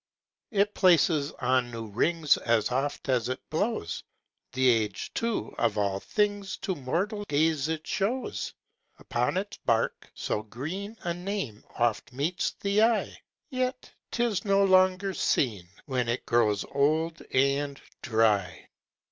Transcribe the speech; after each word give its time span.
It 0.49 0.73
places 0.73 1.31
on 1.33 1.69
new 1.69 1.85
rings 1.85 2.35
As 2.37 2.71
often 2.71 3.11
as 3.13 3.29
it 3.29 3.47
blows; 3.51 4.03
The 4.51 4.67
age, 4.67 5.11
too, 5.13 5.53
of 5.59 5.77
all 5.77 5.99
things 5.99 6.57
To 6.63 6.73
mortal 6.73 7.23
gaze 7.25 7.67
it 7.67 7.85
shows. 7.85 8.55
Upon 8.97 9.37
its 9.37 9.57
bark 9.57 10.11
so 10.15 10.41
green 10.41 10.97
A 11.03 11.13
name 11.13 11.63
oft 11.77 12.13
meets 12.13 12.49
the 12.59 12.81
eye, 12.81 13.21
Yet 13.51 13.91
'tis 14.09 14.43
no 14.43 14.63
longer 14.63 15.13
seen, 15.13 15.67
When 15.85 16.09
it 16.09 16.25
grows 16.25 16.65
old 16.71 17.21
and 17.31 17.79
dry. 18.01 18.69